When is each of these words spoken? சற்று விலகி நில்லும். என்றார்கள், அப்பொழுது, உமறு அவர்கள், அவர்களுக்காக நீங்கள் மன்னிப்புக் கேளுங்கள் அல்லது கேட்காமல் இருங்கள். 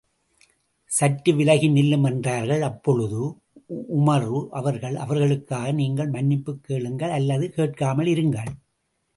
சற்று 0.91 1.35
விலகி 1.35 1.69
நில்லும். 1.69 2.05
என்றார்கள், 2.05 2.61
அப்பொழுது, 2.61 3.19
உமறு 3.97 4.47
அவர்கள், 4.51 4.95
அவர்களுக்காக 4.95 5.71
நீங்கள் 5.71 6.09
மன்னிப்புக் 6.09 6.63
கேளுங்கள் 6.63 7.09
அல்லது 7.09 7.49
கேட்காமல் 7.49 8.05
இருங்கள். 8.05 8.51